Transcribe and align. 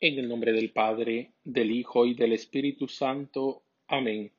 En 0.00 0.16
el 0.16 0.28
nombre 0.28 0.52
del 0.52 0.70
Padre, 0.70 1.32
del 1.42 1.72
Hijo 1.72 2.06
y 2.06 2.14
del 2.14 2.32
Espíritu 2.32 2.86
Santo. 2.86 3.64
Amén. 3.88 4.30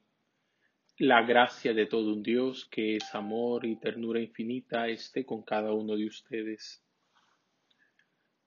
La 0.99 1.23
gracia 1.23 1.73
de 1.73 1.85
todo 1.85 2.13
un 2.13 2.23
Dios, 2.23 2.63
que 2.71 2.95
es 2.95 3.13
amor 3.13 3.65
y 3.65 3.75
ternura 3.75 4.21
infinita, 4.21 4.87
esté 4.87 5.25
con 5.25 5.41
cada 5.41 5.73
uno 5.73 5.97
de 5.97 6.05
ustedes. 6.05 6.81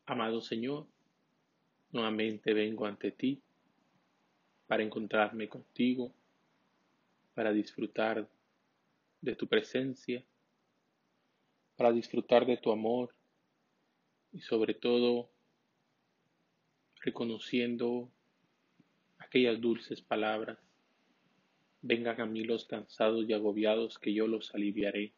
Amado 0.06 0.40
Señor, 0.40 0.86
nuevamente 1.90 2.54
vengo 2.54 2.86
ante 2.86 3.10
ti 3.10 3.42
para 4.66 4.82
encontrarme 4.82 5.50
contigo, 5.50 6.14
para 7.34 7.52
disfrutar 7.52 8.26
de 9.20 9.36
tu 9.36 9.46
presencia, 9.46 10.24
para 11.76 11.92
disfrutar 11.92 12.46
de 12.46 12.56
tu 12.56 12.72
amor 12.72 13.14
y 14.32 14.40
sobre 14.40 14.72
todo 14.72 15.31
reconociendo 17.02 18.08
aquellas 19.18 19.60
dulces 19.60 20.00
palabras. 20.00 20.58
Vengan 21.82 22.20
a 22.20 22.26
mí 22.26 22.44
los 22.44 22.64
cansados 22.64 23.28
y 23.28 23.32
agobiados, 23.32 23.98
que 23.98 24.14
yo 24.14 24.28
los 24.28 24.54
aliviaré. 24.54 25.12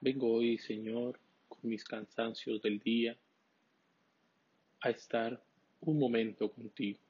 Vengo 0.00 0.34
hoy, 0.34 0.58
Señor, 0.58 1.18
con 1.48 1.60
mis 1.62 1.82
cansancios 1.82 2.60
del 2.60 2.78
día, 2.78 3.16
a 4.80 4.90
estar 4.90 5.42
un 5.80 5.98
momento 5.98 6.52
contigo, 6.52 7.00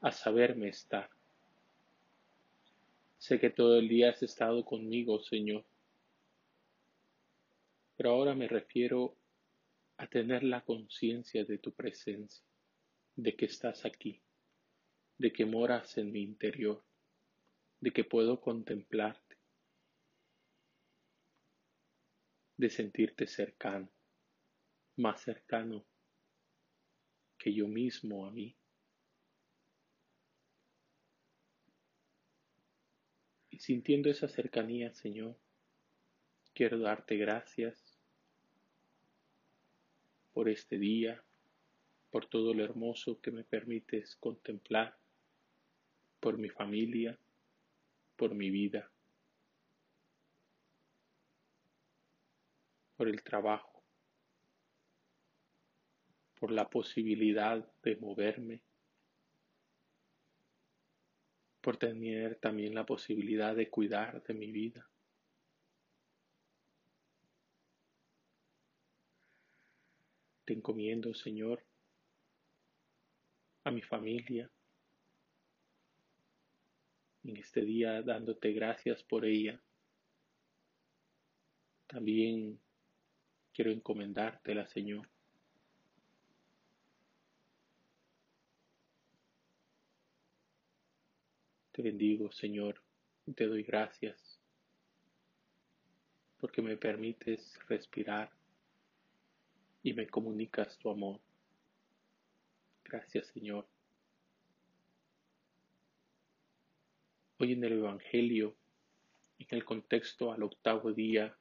a 0.00 0.12
saberme 0.12 0.68
estar. 0.68 1.10
Sé 3.18 3.40
que 3.40 3.50
todo 3.50 3.78
el 3.78 3.88
día 3.88 4.10
has 4.10 4.22
estado 4.22 4.64
conmigo, 4.64 5.20
Señor, 5.20 5.64
pero 7.96 8.12
ahora 8.12 8.34
me 8.34 8.48
refiero 8.48 9.14
a 10.00 10.06
tener 10.06 10.42
la 10.42 10.64
conciencia 10.64 11.44
de 11.44 11.58
tu 11.58 11.74
presencia, 11.74 12.42
de 13.16 13.36
que 13.36 13.44
estás 13.44 13.84
aquí, 13.84 14.22
de 15.18 15.30
que 15.30 15.44
moras 15.44 15.98
en 15.98 16.10
mi 16.10 16.22
interior, 16.22 16.82
de 17.80 17.90
que 17.90 18.04
puedo 18.04 18.40
contemplarte, 18.40 19.36
de 22.56 22.70
sentirte 22.70 23.26
cercano, 23.26 23.90
más 24.96 25.20
cercano 25.20 25.84
que 27.36 27.52
yo 27.52 27.68
mismo 27.68 28.24
a 28.24 28.30
mí. 28.30 28.56
Y 33.50 33.58
sintiendo 33.58 34.08
esa 34.08 34.28
cercanía, 34.28 34.94
Señor, 34.94 35.38
quiero 36.54 36.78
darte 36.78 37.18
gracias 37.18 37.89
por 40.40 40.48
este 40.48 40.78
día, 40.78 41.22
por 42.08 42.24
todo 42.24 42.54
lo 42.54 42.64
hermoso 42.64 43.20
que 43.20 43.30
me 43.30 43.44
permites 43.44 44.16
contemplar, 44.16 44.96
por 46.18 46.38
mi 46.38 46.48
familia, 46.48 47.18
por 48.16 48.34
mi 48.34 48.48
vida, 48.48 48.90
por 52.96 53.06
el 53.06 53.22
trabajo, 53.22 53.82
por 56.38 56.50
la 56.52 56.70
posibilidad 56.70 57.70
de 57.82 57.96
moverme, 57.96 58.62
por 61.60 61.76
tener 61.76 62.36
también 62.36 62.74
la 62.74 62.86
posibilidad 62.86 63.54
de 63.54 63.68
cuidar 63.68 64.22
de 64.22 64.32
mi 64.32 64.50
vida. 64.50 64.89
Encomiendo, 70.52 71.14
Señor, 71.14 71.64
a 73.64 73.70
mi 73.70 73.82
familia, 73.82 74.50
en 77.22 77.36
este 77.36 77.60
día 77.62 78.02
dándote 78.02 78.52
gracias 78.52 79.02
por 79.04 79.24
ella. 79.24 79.62
También 81.86 82.58
quiero 83.52 83.70
encomendártela, 83.70 84.66
Señor. 84.66 85.08
Te 91.72 91.82
bendigo, 91.82 92.32
Señor, 92.32 92.82
y 93.26 93.32
te 93.32 93.46
doy 93.46 93.62
gracias 93.62 94.40
porque 96.40 96.62
me 96.62 96.76
permites 96.76 97.58
respirar 97.68 98.39
y 99.82 99.94
me 99.94 100.06
comunicas 100.06 100.78
tu 100.78 100.90
amor. 100.90 101.20
Gracias 102.84 103.28
Señor. 103.28 103.66
Hoy 107.38 107.52
en 107.52 107.64
el 107.64 107.72
Evangelio, 107.72 108.54
en 109.38 109.46
el 109.50 109.64
contexto 109.64 110.32
al 110.32 110.42
octavo 110.42 110.92
día 110.92 111.34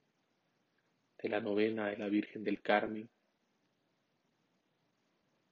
de 1.22 1.30
la 1.30 1.42
novena 1.42 1.88
de 1.88 1.98
la 1.98 2.08
Virgen 2.08 2.44
del 2.44 2.62
Carmen, 2.62 3.10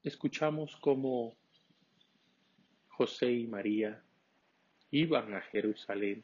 escuchamos 0.03 0.77
cómo 0.77 1.35
José 2.87 3.31
y 3.31 3.45
María 3.45 4.01
iban 4.91 5.33
a 5.33 5.41
Jerusalén 5.41 6.23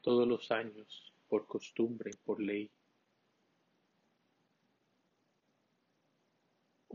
todos 0.00 0.28
los 0.28 0.52
años 0.52 1.12
por 1.28 1.46
costumbre, 1.46 2.12
por 2.24 2.40
ley. 2.40 2.70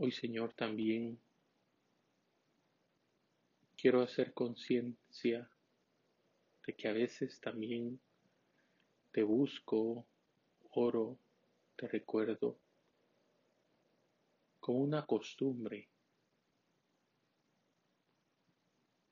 Hoy, 0.04 0.10
Señor, 0.10 0.52
también 0.54 1.16
quiero 3.76 4.02
hacer 4.02 4.34
conciencia 4.34 5.48
de 6.66 6.74
que 6.74 6.88
a 6.88 6.92
veces 6.92 7.40
también 7.40 8.00
te 9.12 9.22
busco, 9.22 10.04
oro, 10.72 11.20
te 11.76 11.86
recuerdo, 11.86 12.58
como 14.58 14.80
una 14.80 15.06
costumbre. 15.06 15.88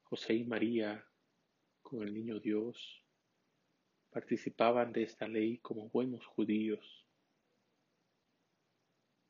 José 0.03 0.35
y 0.35 0.45
María, 0.45 1.07
con 1.83 2.03
el 2.03 2.13
niño 2.13 2.41
Dios, 2.41 3.05
participaban 4.11 4.93
de 4.93 5.05
esta 5.05 5.29
ley 5.29 5.59
como 5.59 5.89
buenos 5.89 6.27
judíos 6.27 7.07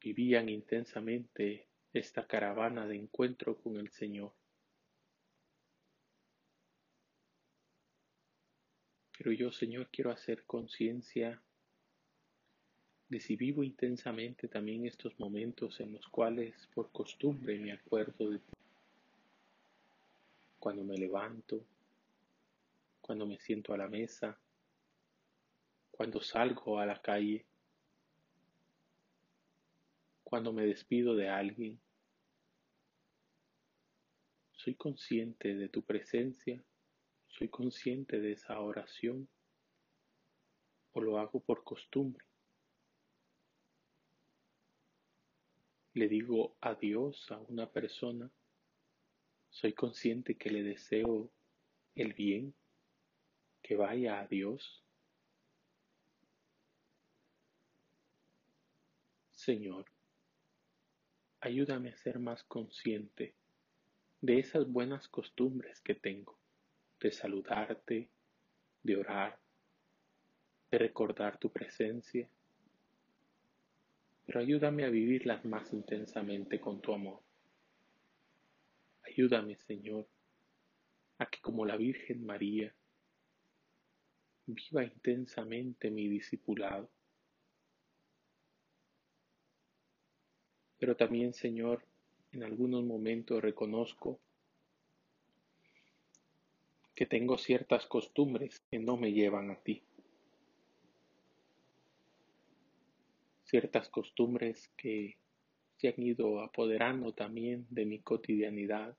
vivían 0.00 0.48
intensamente 0.48 1.66
esta 1.92 2.26
caravana 2.26 2.86
de 2.86 2.96
encuentro 2.96 3.56
con 3.56 3.76
el 3.76 3.90
Señor. 3.90 4.32
Pero 9.18 9.32
yo, 9.32 9.52
Señor, 9.52 9.88
quiero 9.92 10.10
hacer 10.10 10.44
conciencia 10.44 11.42
de 13.10 13.20
si 13.20 13.36
vivo 13.36 13.62
intensamente 13.62 14.48
también 14.48 14.86
estos 14.86 15.18
momentos 15.18 15.80
en 15.80 15.92
los 15.92 16.08
cuales 16.08 16.54
por 16.72 16.90
costumbre 16.90 17.58
me 17.58 17.72
acuerdo 17.72 18.30
de 18.30 18.38
ti. 18.38 18.52
Cuando 20.58 20.84
me 20.84 20.96
levanto, 20.96 21.62
cuando 23.00 23.26
me 23.26 23.38
siento 23.40 23.74
a 23.74 23.76
la 23.76 23.88
mesa, 23.88 24.38
cuando 25.90 26.22
salgo 26.22 26.78
a 26.78 26.86
la 26.86 27.02
calle, 27.02 27.44
cuando 30.30 30.52
me 30.52 30.64
despido 30.64 31.16
de 31.16 31.28
alguien. 31.28 31.80
Soy 34.52 34.76
consciente 34.76 35.56
de 35.56 35.68
tu 35.68 35.82
presencia, 35.82 36.64
soy 37.26 37.48
consciente 37.48 38.20
de 38.20 38.32
esa 38.32 38.60
oración 38.60 39.28
o 40.92 41.00
lo 41.00 41.18
hago 41.18 41.40
por 41.40 41.64
costumbre. 41.64 42.24
Le 45.94 46.06
digo 46.06 46.56
adiós 46.60 47.28
a 47.32 47.38
una 47.38 47.68
persona, 47.68 48.30
soy 49.48 49.72
consciente 49.72 50.36
que 50.36 50.50
le 50.50 50.62
deseo 50.62 51.32
el 51.96 52.14
bien, 52.14 52.54
que 53.62 53.74
vaya 53.74 54.20
a 54.20 54.28
Dios. 54.28 54.84
Señor, 59.32 59.89
ayúdame 61.40 61.88
a 61.88 61.96
ser 61.96 62.18
más 62.18 62.42
consciente 62.44 63.34
de 64.20 64.38
esas 64.38 64.70
buenas 64.70 65.08
costumbres 65.08 65.80
que 65.80 65.94
tengo, 65.94 66.38
de 67.00 67.10
saludarte, 67.10 68.10
de 68.82 68.96
orar, 68.96 69.38
de 70.70 70.78
recordar 70.78 71.38
tu 71.38 71.50
presencia, 71.50 72.28
pero 74.26 74.40
ayúdame 74.40 74.84
a 74.84 74.90
vivirlas 74.90 75.44
más 75.46 75.72
intensamente 75.72 76.60
con 76.60 76.80
tu 76.80 76.92
amor. 76.92 77.20
Ayúdame, 79.02 79.56
Señor, 79.56 80.06
a 81.18 81.26
que 81.26 81.40
como 81.40 81.64
la 81.64 81.76
Virgen 81.76 82.24
María, 82.24 82.72
viva 84.46 84.84
intensamente 84.84 85.90
mi 85.90 86.06
discipulado 86.06 86.90
Pero 90.80 90.96
también, 90.96 91.34
Señor, 91.34 91.84
en 92.32 92.42
algunos 92.42 92.82
momentos 92.82 93.42
reconozco 93.42 94.18
que 96.94 97.04
tengo 97.04 97.36
ciertas 97.36 97.86
costumbres 97.86 98.60
que 98.70 98.78
no 98.78 98.96
me 98.96 99.12
llevan 99.12 99.50
a 99.50 99.56
ti. 99.56 99.82
Ciertas 103.44 103.90
costumbres 103.90 104.70
que 104.76 105.16
se 105.76 105.88
han 105.88 106.02
ido 106.02 106.40
apoderando 106.40 107.12
también 107.12 107.66
de 107.68 107.84
mi 107.84 107.98
cotidianidad, 107.98 108.96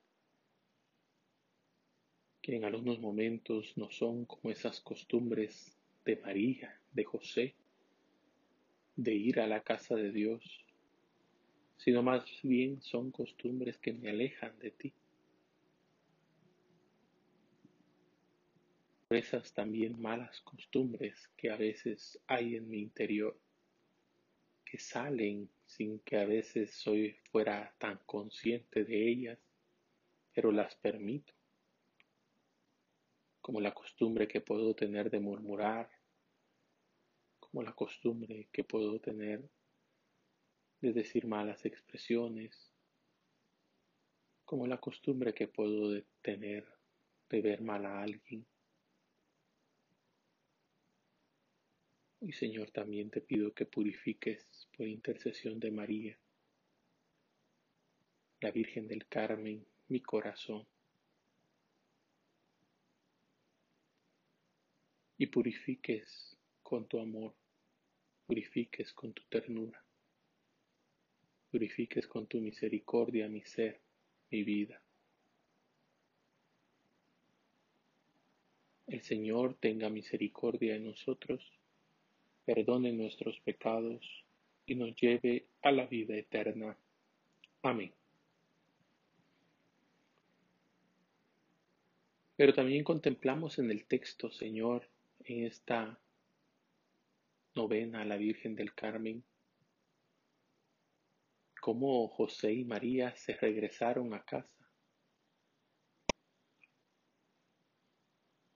que 2.43 2.55
en 2.55 2.65
algunos 2.65 2.99
momentos 2.99 3.75
no 3.75 3.89
son 3.89 4.25
como 4.25 4.51
esas 4.51 4.81
costumbres 4.81 5.75
de 6.05 6.17
María, 6.17 6.79
de 6.91 7.03
José, 7.05 7.55
de 8.95 9.15
ir 9.15 9.39
a 9.39 9.47
la 9.47 9.61
casa 9.61 9.95
de 9.95 10.11
Dios, 10.11 10.65
sino 11.83 12.03
más 12.03 12.23
bien 12.43 12.79
son 12.83 13.09
costumbres 13.09 13.75
que 13.79 13.91
me 13.91 14.11
alejan 14.11 14.57
de 14.59 14.69
ti. 14.69 14.93
Esas 19.09 19.51
también 19.53 19.99
malas 19.99 20.39
costumbres 20.41 21.27
que 21.35 21.49
a 21.49 21.57
veces 21.57 22.19
hay 22.27 22.55
en 22.55 22.69
mi 22.69 22.81
interior, 22.81 23.35
que 24.63 24.77
salen 24.77 25.49
sin 25.65 25.99
que 26.01 26.17
a 26.17 26.25
veces 26.25 26.71
soy 26.71 27.15
fuera 27.31 27.73
tan 27.79 27.97
consciente 28.05 28.85
de 28.85 29.09
ellas, 29.09 29.39
pero 30.33 30.51
las 30.51 30.75
permito, 30.75 31.33
como 33.41 33.59
la 33.59 33.73
costumbre 33.73 34.27
que 34.27 34.39
puedo 34.39 34.75
tener 34.75 35.09
de 35.09 35.19
murmurar, 35.19 35.89
como 37.39 37.63
la 37.63 37.73
costumbre 37.73 38.49
que 38.51 38.63
puedo 38.63 38.99
tener 38.99 39.49
de 40.81 40.93
decir 40.93 41.27
malas 41.27 41.63
expresiones, 41.65 42.71
como 44.45 44.65
la 44.65 44.79
costumbre 44.79 45.33
que 45.33 45.47
puedo 45.47 46.01
tener 46.21 46.67
de 47.29 47.41
ver 47.41 47.61
mal 47.61 47.85
a 47.85 48.01
alguien. 48.01 48.45
Y 52.19 52.33
Señor, 52.33 52.71
también 52.71 53.09
te 53.09 53.21
pido 53.21 53.53
que 53.53 53.65
purifiques 53.65 54.67
por 54.75 54.87
intercesión 54.87 55.59
de 55.59 55.71
María, 55.71 56.19
la 58.41 58.51
Virgen 58.51 58.87
del 58.87 59.07
Carmen, 59.07 59.65
mi 59.87 60.01
corazón. 60.01 60.67
Y 65.17 65.27
purifiques 65.27 66.37
con 66.63 66.87
tu 66.87 66.99
amor, 66.99 67.35
purifiques 68.25 68.91
con 68.93 69.13
tu 69.13 69.23
ternura, 69.23 69.83
purifiques 71.51 72.07
con 72.07 72.27
tu 72.27 72.39
misericordia 72.39 73.27
mi 73.27 73.41
ser, 73.41 73.79
mi 74.31 74.43
vida. 74.43 74.81
El 78.87 79.01
Señor 79.01 79.55
tenga 79.59 79.89
misericordia 79.89 80.73
de 80.73 80.79
nosotros 80.79 81.41
perdone 82.45 82.91
nuestros 82.91 83.39
pecados 83.41 84.25
y 84.65 84.75
nos 84.75 84.95
lleve 84.95 85.45
a 85.61 85.71
la 85.71 85.85
vida 85.85 86.15
eterna. 86.15 86.77
Amén. 87.61 87.93
Pero 92.35 92.53
también 92.53 92.83
contemplamos 92.83 93.59
en 93.59 93.69
el 93.69 93.85
texto, 93.85 94.31
Señor, 94.31 94.89
en 95.25 95.45
esta 95.45 95.99
novena 97.53 98.01
a 98.01 98.05
la 98.05 98.17
Virgen 98.17 98.55
del 98.55 98.73
Carmen, 98.73 99.23
cómo 101.61 102.07
José 102.09 102.51
y 102.51 102.65
María 102.65 103.15
se 103.15 103.33
regresaron 103.35 104.13
a 104.15 104.25
casa 104.25 104.67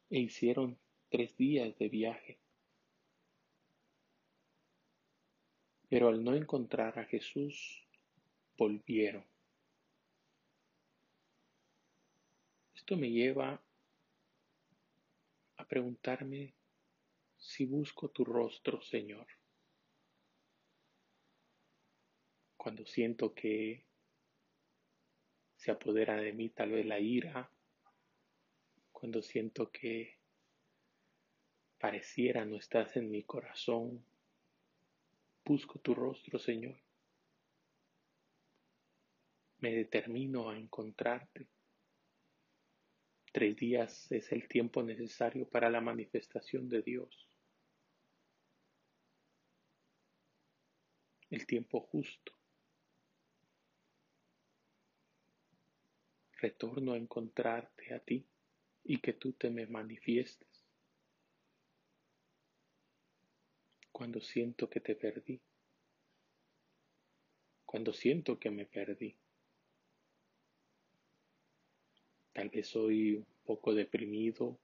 e 0.10 0.19
hicieron 0.19 0.78
tres 1.10 1.38
días 1.38 1.78
de 1.78 1.88
viaje. 1.88 2.40
Pero 5.88 6.10
al 6.10 6.24
no 6.24 6.34
encontrar 6.34 6.98
a 6.98 7.06
Jesús, 7.06 7.88
volvieron. 8.57 9.24
Esto 12.74 12.98
me 12.98 13.12
lleva 13.12 13.62
a 15.58 15.68
preguntarme 15.68 16.56
si 17.38 17.66
busco 17.66 18.10
tu 18.10 18.25
rostro, 18.25 18.81
Señor. 18.81 19.28
Cuando 22.65 22.83
siento 22.83 23.35
que 23.35 23.85
se 25.56 25.69
apodera 25.69 26.15
de 26.15 26.33
mí 26.33 26.50
tal 26.50 26.71
vez 26.71 26.83
la 26.83 27.00
ira, 27.00 27.47
cuando 28.91 29.21
siento 29.21 29.69
que 29.69 30.15
pareciera 31.77 32.44
no 32.44 32.57
estás 32.57 32.97
en 32.97 33.12
mi 33.12 33.21
corazón, 33.21 34.03
Busco 35.45 35.77
tu 35.77 35.94
rostro, 35.94 36.39
Señor. 36.39 36.75
Me 39.59 39.71
determino 39.71 40.50
a 40.50 40.57
encontrarte. 40.57 41.47
Tres 43.31 43.56
días 43.57 44.12
es 44.12 44.31
el 44.31 44.47
tiempo 44.47 44.81
necesario 44.81 45.47
para 45.47 45.69
la 45.69 45.81
manifestación 45.81 46.67
de 46.67 46.81
Dios. 46.81 47.29
El 51.29 51.45
tiempo 51.45 51.79
justo. 51.79 52.35
Retorno 56.45 56.94
a 56.94 56.97
encontrarte 56.97 57.94
a 57.94 58.00
ti 58.00 58.24
y 58.83 59.00
que 59.00 59.13
tú 59.13 59.33
te 59.33 59.50
me 59.50 59.65
manifiestes. 59.65 60.56
cuando 63.95 64.19
siento 64.19 64.69
que 64.69 64.81
te 64.81 64.94
perdí, 64.94 65.39
cuando 67.65 67.94
siento 67.94 68.38
que 68.38 68.51
me 68.51 68.65
perdí. 68.65 69.15
Tal 72.33 72.50
vez 72.50 72.68
soy 72.68 73.15
un 73.15 73.25
poco 73.45 73.74
deprimido, 73.74 74.59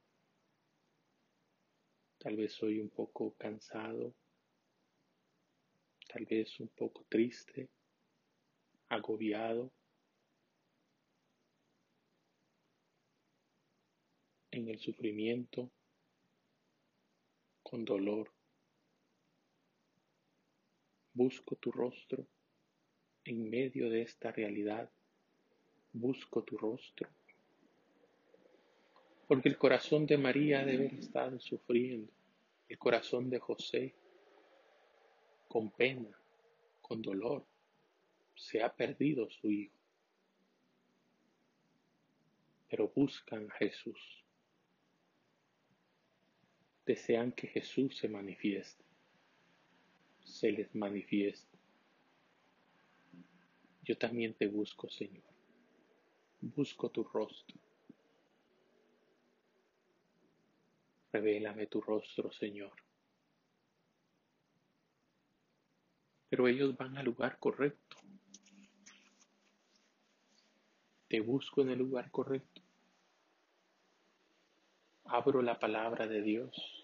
tal 2.17 2.35
vez 2.35 2.51
soy 2.51 2.81
un 2.81 2.89
poco 2.89 3.33
cansado, 3.37 4.13
tal 6.09 6.25
vez 6.25 6.59
un 6.59 6.67
poco 6.67 7.05
triste, 7.07 7.69
agobiado. 8.89 9.71
En 14.51 14.67
el 14.67 14.79
sufrimiento, 14.79 15.71
con 17.63 17.85
dolor. 17.85 18.29
Busco 21.13 21.55
tu 21.55 21.71
rostro 21.71 22.27
en 23.23 23.49
medio 23.49 23.89
de 23.89 24.01
esta 24.01 24.31
realidad. 24.31 24.89
Busco 25.93 26.43
tu 26.43 26.57
rostro. 26.57 27.09
Porque 29.27 29.49
el 29.49 29.57
corazón 29.57 30.05
de 30.05 30.17
María 30.17 30.65
debe 30.65 30.87
estar 30.87 31.39
sufriendo. 31.39 32.11
El 32.67 32.77
corazón 32.77 33.29
de 33.29 33.39
José 33.39 33.95
con 35.47 35.71
pena, 35.71 36.17
con 36.81 37.01
dolor. 37.01 37.45
Se 38.35 38.61
ha 38.61 38.73
perdido 38.73 39.29
su 39.29 39.49
hijo. 39.49 39.77
Pero 42.69 42.89
buscan 42.89 43.49
a 43.51 43.55
Jesús. 43.55 44.20
Desean 46.91 47.31
que 47.31 47.47
Jesús 47.47 47.97
se 47.97 48.07
manifieste 48.09 48.83
se 50.31 50.51
les 50.51 50.73
manifiesta. 50.75 51.57
Yo 53.83 53.97
también 53.97 54.33
te 54.33 54.47
busco, 54.47 54.89
Señor. 54.89 55.23
Busco 56.41 56.89
tu 56.89 57.03
rostro. 57.03 57.59
Revélame 61.11 61.67
tu 61.67 61.81
rostro, 61.81 62.31
Señor. 62.31 62.73
Pero 66.29 66.47
ellos 66.47 66.75
van 66.77 66.97
al 66.97 67.05
lugar 67.05 67.37
correcto. 67.39 67.97
Te 71.09 71.19
busco 71.19 71.61
en 71.61 71.71
el 71.71 71.79
lugar 71.79 72.09
correcto. 72.09 72.61
Abro 75.03 75.41
la 75.41 75.59
palabra 75.59 76.07
de 76.07 76.21
Dios 76.21 76.80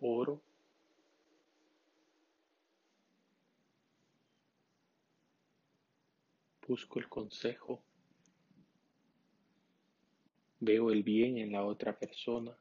oro. 0.00 0.42
Busco 6.66 6.98
el 6.98 7.08
consejo. 7.08 7.82
Veo 10.60 10.90
el 10.90 11.02
bien 11.02 11.38
en 11.38 11.52
la 11.52 11.64
otra 11.64 11.98
persona. 11.98 12.56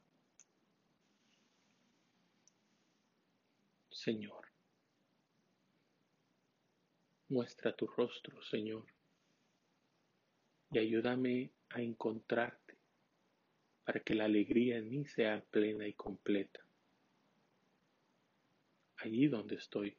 Señor, 3.90 4.40
Muestra 7.32 7.76
tu 7.76 7.86
rostro, 7.86 8.42
Señor, 8.42 8.86
y 10.72 10.80
ayúdame 10.80 11.52
a 11.70 11.80
encontrarte 11.80 12.76
para 13.86 14.00
que 14.00 14.16
la 14.16 14.26
alegría 14.26 14.78
en 14.78 14.90
mí 14.90 15.06
sea 15.06 15.40
plena 15.52 15.88
y 15.88 15.94
completa. 15.94 16.60
Allí 19.02 19.28
donde 19.28 19.56
estoy, 19.56 19.96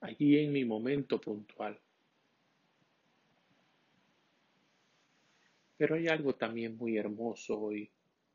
allí 0.00 0.38
en 0.38 0.52
mi 0.52 0.64
momento 0.64 1.20
puntual. 1.20 1.80
Pero 5.76 5.94
hay 5.94 6.08
algo 6.08 6.34
también 6.34 6.76
muy 6.76 6.96
hermoso 6.96 7.60
hoy 7.60 7.90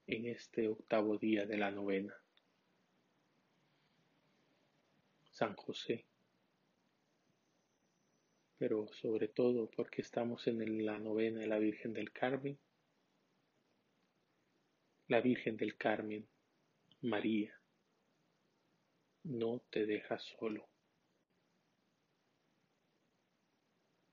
en 0.08 0.26
este 0.28 0.68
octavo 0.68 1.18
día 1.18 1.46
de 1.46 1.58
la 1.58 1.72
novena. 1.72 2.14
San 5.32 5.56
José. 5.56 6.06
Pero 8.58 8.88
sobre 8.94 9.28
todo 9.28 9.70
porque 9.70 10.02
estamos 10.02 10.48
en 10.48 10.86
la 10.86 11.00
novena 11.00 11.42
de 11.42 11.48
la 11.48 11.60
Virgen 11.60 11.94
del 11.94 12.12
Carmen. 12.12 12.58
La 15.08 15.22
Virgen 15.22 15.58
del 15.58 15.76
Carmen, 15.76 16.28
María, 17.02 17.59
no 19.24 19.62
te 19.70 19.86
deja 19.86 20.20
solo. 20.20 20.68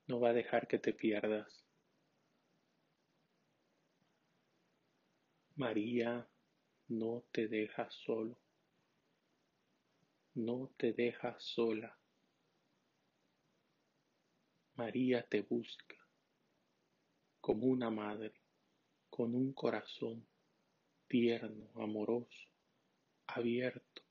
No 0.08 0.20
va 0.20 0.30
a 0.30 0.34
dejar 0.34 0.68
que 0.68 0.78
te 0.78 0.92
pierdas. 0.92 1.64
María 5.56 6.28
no 6.88 7.24
te 7.32 7.48
deja 7.48 7.90
solo 7.90 8.38
no 10.36 10.70
te 10.76 10.92
deja 10.92 11.34
sola. 11.38 11.98
María 14.74 15.22
te 15.26 15.40
busca 15.40 15.96
como 17.40 17.66
una 17.68 17.90
madre, 17.90 18.34
con 19.08 19.34
un 19.34 19.54
corazón 19.54 20.26
tierno, 21.08 21.70
amoroso, 21.76 22.50
abierto. 23.28 24.05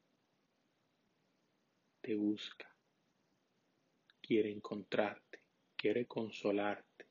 Te 2.05 2.13
busca, 2.13 2.71
quiere 4.21 4.51
encontrarte, 4.51 5.39
quiere 5.75 6.05
consolarte. 6.05 7.07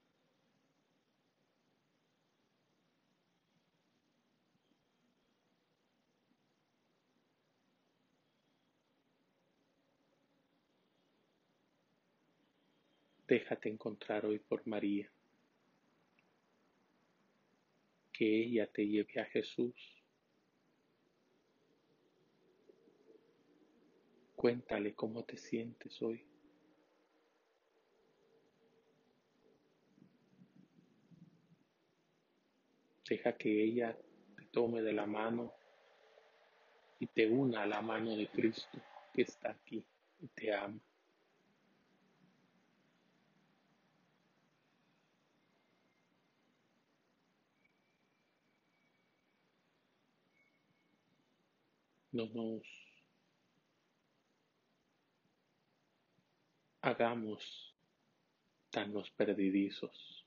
Déjate 13.26 13.68
encontrar 13.68 14.24
hoy 14.26 14.38
por 14.38 14.64
María. 14.64 15.10
Que 18.12 18.44
ella 18.44 18.68
te 18.68 18.86
lleve 18.86 19.20
a 19.20 19.24
Jesús. 19.24 20.03
Cuéntale 24.44 24.94
cómo 24.94 25.24
te 25.24 25.38
sientes 25.38 26.02
hoy. 26.02 26.22
Deja 33.08 33.38
que 33.38 33.64
ella 33.64 33.96
te 34.36 34.44
tome 34.52 34.82
de 34.82 34.92
la 34.92 35.06
mano 35.06 35.50
y 36.98 37.06
te 37.06 37.26
una 37.26 37.62
a 37.62 37.66
la 37.66 37.80
mano 37.80 38.14
de 38.14 38.28
Cristo 38.28 38.78
que 39.14 39.22
está 39.22 39.52
aquí 39.52 39.82
y 40.20 40.28
te 40.28 40.52
ama. 40.52 40.78
no 52.12 52.26
nos 52.26 52.83
hagamos 56.84 57.74
tan 58.70 58.92
los 58.92 59.10
perdidizos. 59.10 60.26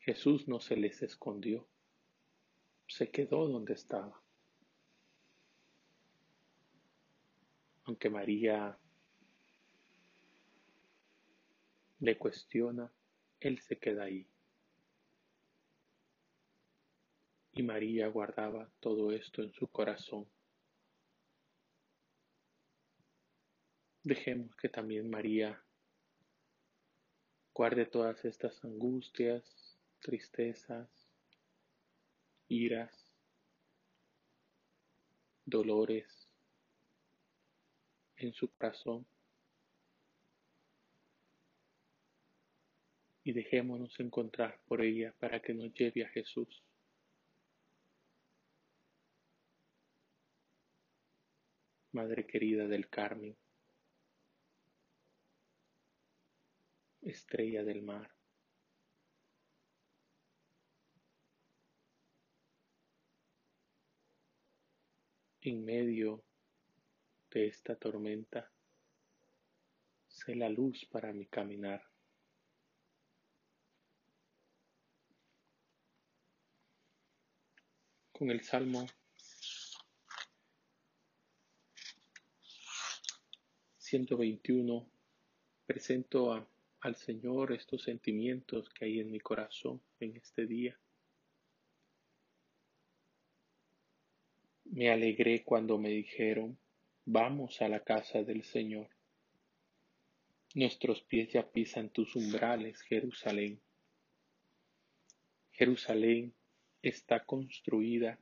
Jesús 0.00 0.48
no 0.48 0.60
se 0.60 0.76
les 0.76 1.02
escondió, 1.02 1.68
se 2.86 3.10
quedó 3.10 3.48
donde 3.48 3.74
estaba. 3.74 4.20
Aunque 7.84 8.10
María 8.10 8.78
le 12.00 12.18
cuestiona, 12.18 12.92
Él 13.40 13.58
se 13.60 13.78
queda 13.78 14.04
ahí. 14.04 14.26
y 17.54 17.62
María 17.62 18.08
guardaba 18.08 18.70
todo 18.80 19.12
esto 19.12 19.42
en 19.42 19.52
su 19.52 19.68
corazón. 19.68 20.26
Dejemos 24.04 24.56
que 24.56 24.68
también 24.68 25.08
María 25.08 25.62
guarde 27.54 27.86
todas 27.86 28.24
estas 28.24 28.64
angustias, 28.64 29.78
tristezas, 30.00 30.88
iras, 32.48 33.12
dolores 35.44 36.28
en 38.16 38.32
su 38.32 38.48
corazón 38.50 39.06
y 43.24 43.32
dejémonos 43.32 43.98
encontrar 44.00 44.60
por 44.66 44.82
ella 44.82 45.14
para 45.20 45.40
que 45.40 45.54
nos 45.54 45.72
lleve 45.74 46.04
a 46.04 46.08
Jesús. 46.08 46.62
Madre 51.92 52.26
querida 52.26 52.66
del 52.66 52.88
Carmen, 52.88 53.36
estrella 57.02 57.64
del 57.64 57.82
mar. 57.82 58.10
En 65.40 65.64
medio 65.64 66.24
de 67.30 67.48
esta 67.48 67.74
tormenta, 67.76 68.52
sé 70.06 70.36
la 70.36 70.48
luz 70.48 70.86
para 70.86 71.12
mi 71.12 71.26
caminar. 71.26 71.82
Con 78.12 78.30
el 78.30 78.42
Salmo 78.42 78.86
121 83.78 84.88
presento 85.66 86.32
al 86.82 86.96
Señor 86.96 87.52
estos 87.52 87.82
sentimientos 87.82 88.68
que 88.70 88.84
hay 88.84 89.00
en 89.00 89.10
mi 89.10 89.20
corazón 89.20 89.80
en 90.00 90.16
este 90.16 90.46
día. 90.46 90.78
Me 94.64 94.90
alegré 94.90 95.44
cuando 95.44 95.78
me 95.78 95.90
dijeron, 95.90 96.58
vamos 97.04 97.62
a 97.62 97.68
la 97.68 97.80
casa 97.80 98.22
del 98.22 98.42
Señor. 98.42 98.88
Nuestros 100.54 101.02
pies 101.02 101.32
ya 101.32 101.50
pisan 101.50 101.88
tus 101.90 102.14
umbrales, 102.16 102.80
Jerusalén. 102.82 103.60
Jerusalén 105.52 106.34
está 106.82 107.24
construida 107.24 108.18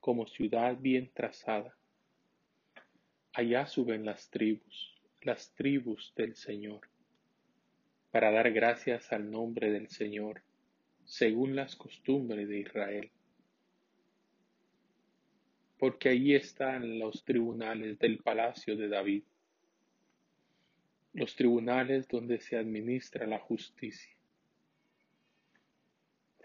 como 0.00 0.26
ciudad 0.26 0.76
bien 0.78 1.10
trazada. 1.12 1.76
Allá 3.32 3.66
suben 3.66 4.04
las 4.04 4.30
tribus 4.30 5.00
las 5.22 5.52
tribus 5.52 6.14
del 6.16 6.34
Señor, 6.34 6.88
para 8.10 8.30
dar 8.30 8.50
gracias 8.52 9.12
al 9.12 9.30
nombre 9.30 9.70
del 9.70 9.88
Señor, 9.88 10.42
según 11.04 11.54
las 11.54 11.76
costumbres 11.76 12.48
de 12.48 12.58
Israel. 12.60 13.10
Porque 15.78 16.10
allí 16.10 16.34
están 16.34 16.98
los 16.98 17.24
tribunales 17.24 17.98
del 17.98 18.18
palacio 18.18 18.76
de 18.76 18.88
David, 18.88 19.22
los 21.12 21.34
tribunales 21.34 22.08
donde 22.08 22.40
se 22.40 22.56
administra 22.56 23.26
la 23.26 23.38
justicia. 23.38 24.14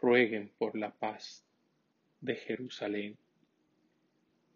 Rueguen 0.02 0.52
por 0.58 0.78
la 0.78 0.92
paz 0.92 1.46
de 2.22 2.36
Jerusalén. 2.36 3.18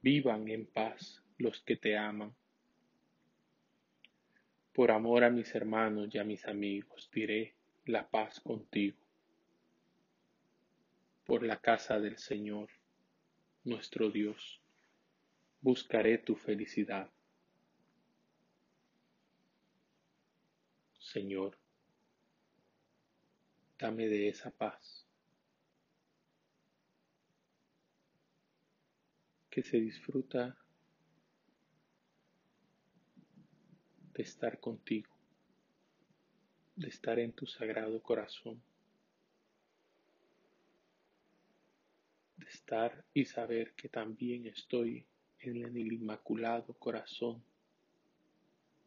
Vivan 0.01 0.47
en 0.47 0.65
paz 0.65 1.23
los 1.37 1.61
que 1.61 1.75
te 1.75 1.97
aman. 1.97 2.33
Por 4.79 4.91
amor 4.91 5.25
a 5.25 5.29
mis 5.29 5.53
hermanos 5.55 6.07
y 6.15 6.19
a 6.19 6.23
mis 6.23 6.47
amigos 6.47 7.09
diré 7.11 7.53
la 7.83 8.09
paz 8.09 8.39
contigo. 8.39 8.95
Por 11.25 11.43
la 11.43 11.59
casa 11.59 11.99
del 11.99 12.17
Señor, 12.17 12.69
nuestro 13.65 14.09
Dios, 14.09 14.61
buscaré 15.59 16.17
tu 16.19 16.37
felicidad. 16.37 17.11
Señor, 20.97 21.57
dame 23.77 24.07
de 24.07 24.29
esa 24.29 24.49
paz 24.49 25.05
que 29.49 29.61
se 29.61 29.81
disfruta 29.81 30.57
de 34.19 34.23
estar 34.23 34.59
contigo, 34.59 35.15
de 36.75 36.89
estar 36.89 37.17
en 37.19 37.31
tu 37.31 37.47
sagrado 37.47 38.03
corazón, 38.03 38.61
de 42.35 42.45
estar 42.45 43.05
y 43.13 43.23
saber 43.23 43.71
que 43.75 43.87
también 43.87 44.45
estoy 44.45 45.05
en 45.39 45.63
el 45.63 45.93
inmaculado 45.93 46.73
corazón 46.73 47.41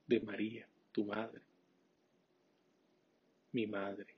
de 0.07 0.21
María, 0.21 0.69
tu 0.93 1.07
madre, 1.07 1.41
mi 3.53 3.67
madre. 3.67 4.15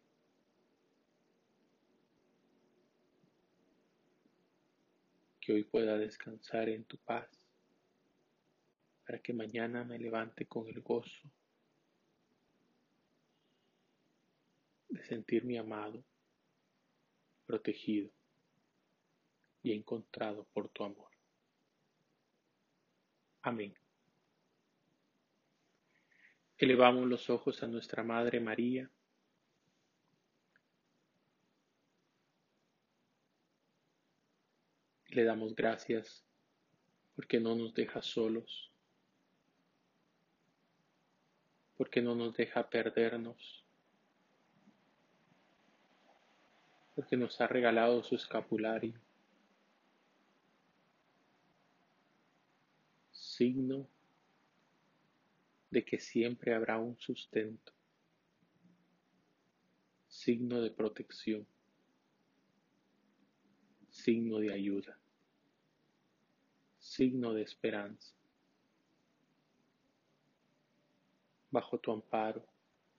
Que 5.40 5.52
hoy 5.52 5.62
pueda 5.62 5.96
descansar 5.96 6.68
en 6.68 6.82
tu 6.82 6.96
paz, 6.96 7.43
para 9.14 9.22
que 9.22 9.32
mañana 9.32 9.84
me 9.84 9.96
levante 9.96 10.44
con 10.46 10.66
el 10.66 10.80
gozo 10.80 11.30
de 14.88 15.04
sentirme 15.04 15.56
amado, 15.56 16.04
protegido 17.46 18.10
y 19.62 19.72
encontrado 19.72 20.48
por 20.52 20.68
tu 20.70 20.82
amor. 20.82 21.12
Amén. 23.42 23.72
Elevamos 26.58 27.06
los 27.06 27.30
ojos 27.30 27.62
a 27.62 27.68
nuestra 27.68 28.02
Madre 28.02 28.40
María. 28.40 28.90
Y 35.06 35.14
le 35.14 35.22
damos 35.22 35.54
gracias 35.54 36.26
porque 37.14 37.38
no 37.38 37.54
nos 37.54 37.74
deja 37.74 38.02
solos, 38.02 38.73
porque 41.76 42.00
no 42.00 42.14
nos 42.14 42.36
deja 42.36 42.68
perdernos, 42.68 43.64
porque 46.94 47.16
nos 47.16 47.40
ha 47.40 47.46
regalado 47.46 48.02
su 48.02 48.14
escapulario, 48.14 48.94
signo 53.10 53.88
de 55.70 55.84
que 55.84 55.98
siempre 55.98 56.54
habrá 56.54 56.78
un 56.78 56.96
sustento, 56.98 57.72
signo 60.06 60.60
de 60.60 60.70
protección, 60.70 61.44
signo 63.90 64.38
de 64.38 64.52
ayuda, 64.52 64.96
signo 66.78 67.32
de 67.32 67.42
esperanza. 67.42 68.14
Bajo 71.54 71.78
tu 71.78 71.92
amparo 71.92 72.44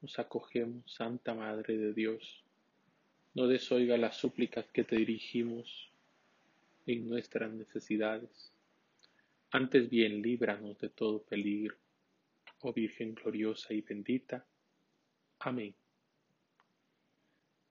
nos 0.02 0.18
acogemos, 0.18 0.90
Santa 0.90 1.34
Madre 1.34 1.76
de 1.76 1.92
Dios. 1.94 2.42
No 3.34 3.48
desoiga 3.48 3.98
las 3.98 4.16
súplicas 4.16 4.66
que 4.72 4.86
te 4.86 4.96
dirigimos 4.96 5.92
en 6.86 7.10
nuestras 7.10 7.52
necesidades. 7.52 8.54
Antes 9.52 9.90
bien, 9.90 10.22
líbranos 10.22 10.80
de 10.80 10.88
todo 10.88 11.22
peligro 11.24 11.76
oh 12.62 12.72
Virgen 12.72 13.13
gloriosa 13.13 13.74
y 13.74 13.82
bendita. 13.82 14.46
Amén. 15.39 15.76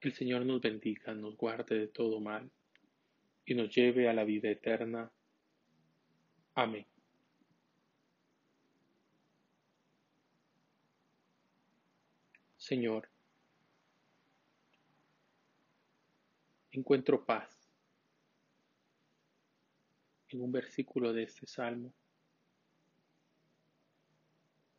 El 0.02 0.12
Señor 0.12 0.44
nos 0.44 0.60
bendiga, 0.60 1.14
nos 1.14 1.34
guarde 1.34 1.78
de 1.78 1.88
todo 1.88 2.20
mal 2.20 2.50
y 3.46 3.54
nos 3.54 3.74
lleve 3.74 4.06
a 4.06 4.12
la 4.12 4.24
vida 4.24 4.50
eterna. 4.50 5.10
Amén. 6.54 6.84
Señor, 12.64 13.10
encuentro 16.70 17.22
paz 17.22 17.70
en 20.30 20.40
un 20.40 20.50
versículo 20.50 21.12
de 21.12 21.24
este 21.24 21.46
salmo 21.46 21.92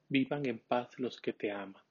Vivan 0.08 0.48
en 0.48 0.58
paz 0.58 0.98
los 0.98 1.22
que 1.22 1.34
te 1.34 1.52
aman. 1.52 1.84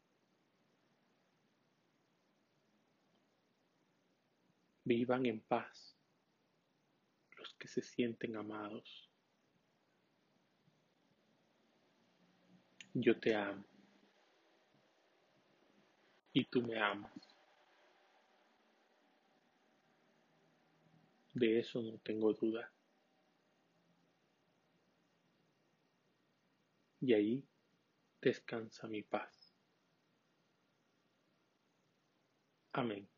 Vivan 4.83 5.26
en 5.26 5.40
paz 5.42 5.96
los 7.38 7.54
que 7.54 7.68
se 7.68 7.83
sienten 7.83 8.35
amados. 8.35 9.09
Yo 12.94 13.20
te 13.20 13.37
amo 13.37 13.73
y 16.35 16.44
tú 16.44 16.61
me 16.61 16.79
amas. 16.79 17.12
De 21.33 21.61
eso 21.61 21.81
no 21.81 21.97
tengo 21.99 22.33
duda. 22.35 22.70
Y 27.01 27.12
ahí 27.14 27.44
descansa 28.20 28.88
mi 28.88 29.03
paz. 29.03 29.55
Amén. 32.73 33.13